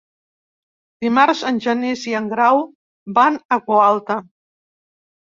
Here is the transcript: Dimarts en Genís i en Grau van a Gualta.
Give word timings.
Dimarts 1.05 1.43
en 1.49 1.59
Genís 1.65 2.05
i 2.11 2.13
en 2.19 2.29
Grau 2.31 2.63
van 3.19 3.37
a 3.57 3.61
Gualta. 3.69 4.19